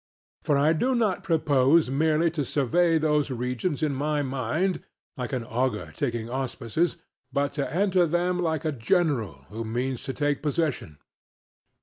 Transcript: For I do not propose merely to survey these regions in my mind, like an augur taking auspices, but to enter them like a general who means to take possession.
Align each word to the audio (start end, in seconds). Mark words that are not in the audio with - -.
For 0.41 0.57
I 0.57 0.73
do 0.73 0.95
not 0.95 1.21
propose 1.23 1.91
merely 1.91 2.31
to 2.31 2.43
survey 2.43 2.97
these 2.97 3.29
regions 3.29 3.83
in 3.83 3.93
my 3.93 4.23
mind, 4.23 4.81
like 5.15 5.31
an 5.31 5.43
augur 5.43 5.93
taking 5.95 6.27
auspices, 6.27 6.97
but 7.31 7.53
to 7.53 7.71
enter 7.71 8.07
them 8.07 8.41
like 8.41 8.65
a 8.65 8.71
general 8.71 9.45
who 9.49 9.63
means 9.63 10.01
to 10.05 10.13
take 10.13 10.41
possession. 10.41 10.97